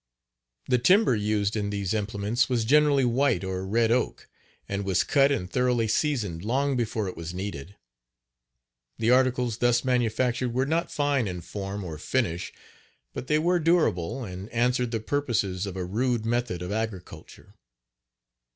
[0.67, 4.27] The timber used in these implements was generally white or red oak,
[4.67, 7.75] and was cut and thoroughly seasoned long before it was nedeed.
[8.97, 12.51] The articles thus manufactured were not fine in form or finish,
[13.13, 17.53] but they were durable, and answered the purposes of a rude method of agriculture.